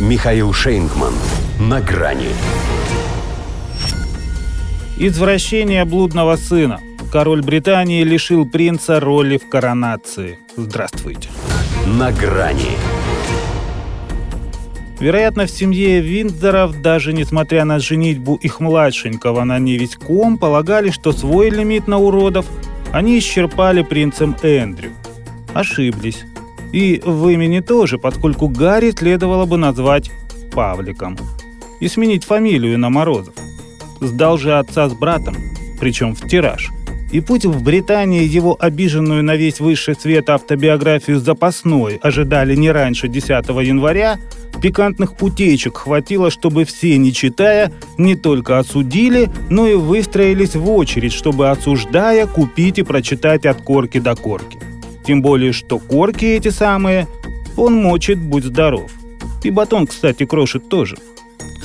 [0.00, 1.14] Михаил Шейнгман.
[1.60, 2.30] На грани.
[4.98, 6.80] Извращение блудного сына.
[7.12, 10.40] Король Британии лишил принца роли в коронации.
[10.56, 11.28] Здравствуйте.
[11.86, 12.72] На грани.
[14.98, 21.50] Вероятно, в семье Виндзоров, даже несмотря на женитьбу их младшенького на невеськом, полагали, что свой
[21.50, 22.46] лимит на уродов
[22.92, 24.90] они исчерпали принцем Эндрю.
[25.54, 26.24] Ошиблись.
[26.74, 30.10] И в имени тоже, поскольку Гарри следовало бы назвать
[30.52, 31.16] Павликом.
[31.78, 33.34] И сменить фамилию на Морозов.
[34.00, 35.36] Сдал же отца с братом,
[35.78, 36.70] причем в тираж.
[37.12, 43.06] И путь в Британии его обиженную на весь высший свет автобиографию запасной ожидали не раньше
[43.06, 44.18] 10 января,
[44.60, 51.12] пикантных утечек хватило, чтобы все, не читая, не только осудили, но и выстроились в очередь,
[51.12, 54.73] чтобы, осуждая, купить и прочитать от корки до корки.
[55.04, 57.06] Тем более, что корки эти самые
[57.56, 58.90] он мочит, будь здоров.
[59.42, 60.96] И батон, кстати, крошит тоже.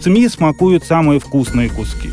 [0.00, 2.10] СМИ смакуют самые вкусные куски.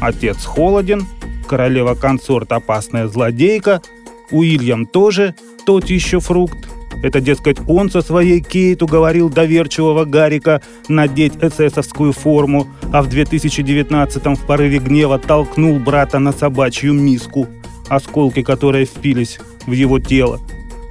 [0.00, 1.06] Отец холоден,
[1.48, 3.82] королева-консорт опасная злодейка,
[4.30, 5.34] Уильям тоже
[5.66, 6.68] тот еще фрукт.
[7.02, 14.36] Это, дескать, он со своей Кейт уговорил доверчивого Гарика надеть эсэсовскую форму, а в 2019-м
[14.36, 17.48] в порыве гнева толкнул брата на собачью миску,
[17.88, 20.40] осколки которой впились в его тело.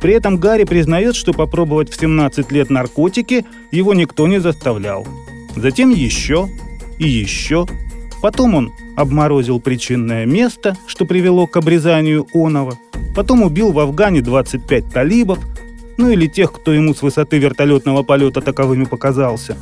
[0.02, 5.05] При этом Гарри признает, что попробовать в 17 лет наркотики его никто не заставлял.
[5.55, 6.47] Затем еще
[6.97, 7.66] и еще.
[8.22, 12.77] Потом он обморозил причинное место, что привело к обрезанию Онова.
[13.16, 15.39] Потом убил в Афгане 25 талибов,
[15.97, 19.58] ну или тех, кто ему с высоты вертолетного полета таковыми показался.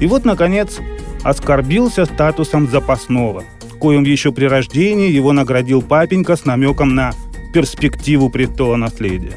[0.00, 0.80] И вот, наконец,
[1.22, 3.44] оскорбился статусом запасного,
[3.78, 7.12] коим еще при рождении его наградил папенька с намеком на
[7.52, 9.36] перспективу престола наследия.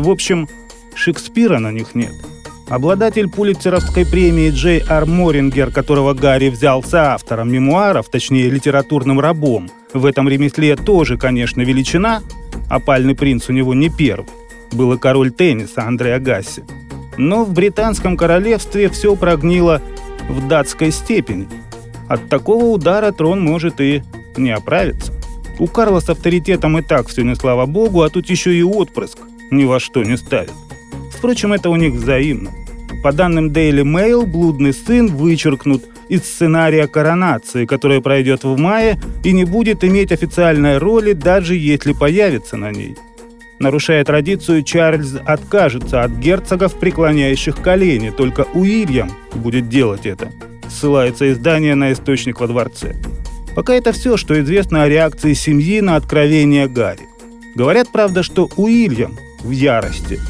[0.00, 0.48] В общем,
[0.94, 2.14] Шекспира на них нет.
[2.70, 10.06] Обладатель пулитцеровской премии Джей Ар Морингер, которого Гарри взял автором мемуаров, точнее литературным рабом, в
[10.06, 12.22] этом ремесле тоже, конечно, величина,
[12.70, 14.30] опальный принц у него не первый.
[14.72, 16.64] Был и король тенниса Андрей Агасси.
[17.18, 19.82] Но в британском королевстве все прогнило
[20.30, 21.46] в датской степени.
[22.08, 24.02] От такого удара трон может и
[24.38, 25.12] не оправиться.
[25.58, 29.18] У Карла с авторитетом и так все не слава богу, а тут еще и отпрыск
[29.50, 30.52] ни во что не ставит.
[31.16, 32.50] Впрочем, это у них взаимно.
[33.02, 39.32] По данным Daily Mail, блудный сын вычеркнут из сценария коронации, которая пройдет в мае и
[39.32, 42.96] не будет иметь официальной роли, даже если появится на ней.
[43.58, 50.32] Нарушая традицию, Чарльз откажется от герцогов, преклоняющих колени, только Уильям будет делать это.
[50.68, 52.96] Ссылается издание на источник во дворце.
[53.54, 57.08] Пока это все, что известно о реакции семьи на откровение Гарри.
[57.54, 60.20] Говорят, правда, что Уильям в ярости.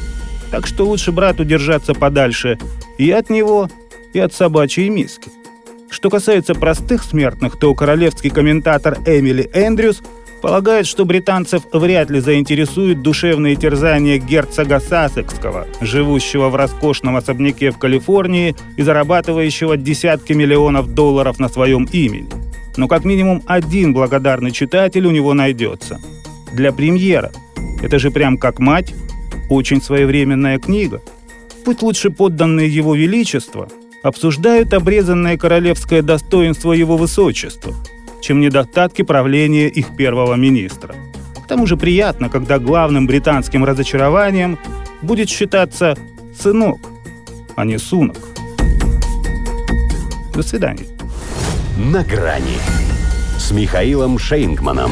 [0.51, 2.59] Так что лучше брату держаться подальше
[2.97, 3.69] и от него,
[4.13, 5.31] и от собачьей миски.
[5.89, 10.01] Что касается простых смертных, то королевский комментатор Эмили Эндрюс
[10.41, 17.77] полагает, что британцев вряд ли заинтересуют душевные терзания герцога Сассекского, живущего в роскошном особняке в
[17.77, 22.29] Калифорнии и зарабатывающего десятки миллионов долларов на своем имени.
[22.77, 25.99] Но как минимум один благодарный читатель у него найдется.
[26.53, 27.31] Для премьера–
[27.81, 28.93] это же прям как мать.
[29.49, 31.01] Очень своевременная книга.
[31.65, 33.67] Пусть лучше подданные его величества
[34.03, 37.73] обсуждают обрезанное королевское достоинство его высочества,
[38.21, 40.95] чем недостатки правления их первого министра.
[41.43, 44.57] К тому же приятно, когда главным британским разочарованием
[45.01, 45.97] будет считаться
[46.39, 46.79] сынок,
[47.55, 48.17] а не сунок.
[50.33, 50.85] До свидания.
[51.77, 52.57] На грани
[53.37, 54.91] с Михаилом Шейнгманом.